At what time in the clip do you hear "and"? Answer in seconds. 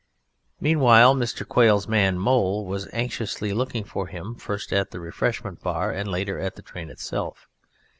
5.91-6.09